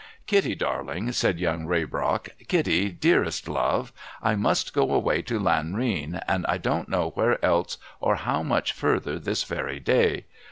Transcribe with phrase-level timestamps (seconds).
[0.25, 3.93] 'Kitty, darling,' said Young Raybrock, 'Kitty, dearest love,
[4.23, 8.71] I must go away to Lanrean, and I don't know where else or how much
[8.71, 10.25] further, this very day.